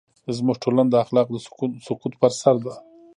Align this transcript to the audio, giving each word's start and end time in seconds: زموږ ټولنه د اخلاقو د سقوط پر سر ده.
زموږ 0.37 0.57
ټولنه 0.63 0.89
د 0.89 0.95
اخلاقو 1.03 1.31
د 1.35 1.37
سقوط 1.87 2.13
پر 2.21 2.31
سر 2.41 2.55
ده. 2.65 2.73